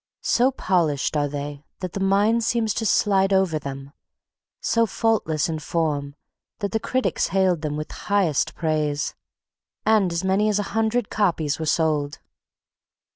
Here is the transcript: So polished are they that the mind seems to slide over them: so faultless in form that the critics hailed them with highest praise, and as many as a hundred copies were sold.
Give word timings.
So 0.23 0.49
polished 0.49 1.15
are 1.15 1.27
they 1.27 1.63
that 1.79 1.93
the 1.93 1.99
mind 1.99 2.43
seems 2.43 2.73
to 2.73 2.87
slide 2.87 3.31
over 3.31 3.59
them: 3.59 3.93
so 4.59 4.87
faultless 4.87 5.47
in 5.47 5.59
form 5.59 6.15
that 6.57 6.71
the 6.71 6.79
critics 6.79 7.27
hailed 7.27 7.61
them 7.61 7.77
with 7.77 7.91
highest 7.91 8.55
praise, 8.55 9.13
and 9.85 10.11
as 10.11 10.23
many 10.23 10.49
as 10.49 10.57
a 10.57 10.63
hundred 10.73 11.11
copies 11.11 11.59
were 11.59 11.67
sold. 11.67 12.17